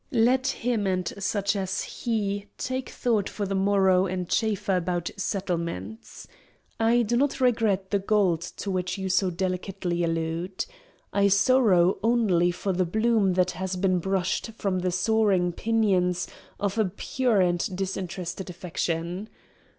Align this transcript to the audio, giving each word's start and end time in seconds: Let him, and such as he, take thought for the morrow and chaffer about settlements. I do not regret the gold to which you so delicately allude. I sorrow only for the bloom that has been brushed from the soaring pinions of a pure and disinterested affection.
Let 0.11 0.47
him, 0.47 0.87
and 0.87 1.13
such 1.19 1.55
as 1.55 1.83
he, 1.83 2.47
take 2.57 2.89
thought 2.89 3.29
for 3.29 3.45
the 3.45 3.53
morrow 3.53 4.07
and 4.07 4.27
chaffer 4.27 4.77
about 4.77 5.11
settlements. 5.15 6.27
I 6.79 7.03
do 7.03 7.15
not 7.15 7.39
regret 7.39 7.91
the 7.91 7.99
gold 7.99 8.41
to 8.41 8.71
which 8.71 8.97
you 8.97 9.09
so 9.09 9.29
delicately 9.29 10.03
allude. 10.03 10.65
I 11.13 11.27
sorrow 11.27 11.99
only 12.01 12.49
for 12.49 12.73
the 12.73 12.83
bloom 12.83 13.33
that 13.33 13.51
has 13.51 13.75
been 13.75 13.99
brushed 13.99 14.53
from 14.53 14.79
the 14.79 14.91
soaring 14.91 15.51
pinions 15.51 16.27
of 16.59 16.79
a 16.79 16.85
pure 16.85 17.39
and 17.39 17.59
disinterested 17.77 18.49
affection. 18.49 19.29